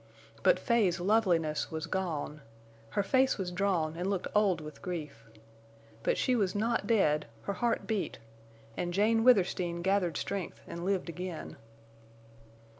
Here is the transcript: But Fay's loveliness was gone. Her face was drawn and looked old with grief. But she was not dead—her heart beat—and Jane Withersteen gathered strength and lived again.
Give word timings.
But 0.41 0.57
Fay's 0.57 0.99
loveliness 0.99 1.69
was 1.69 1.85
gone. 1.85 2.41
Her 2.89 3.03
face 3.03 3.37
was 3.37 3.51
drawn 3.51 3.95
and 3.95 4.09
looked 4.09 4.25
old 4.33 4.59
with 4.59 4.81
grief. 4.81 5.29
But 6.01 6.17
she 6.17 6.35
was 6.35 6.55
not 6.55 6.87
dead—her 6.87 7.53
heart 7.53 7.85
beat—and 7.85 8.95
Jane 8.95 9.23
Withersteen 9.23 9.83
gathered 9.83 10.17
strength 10.17 10.59
and 10.65 10.83
lived 10.85 11.07
again. 11.07 11.55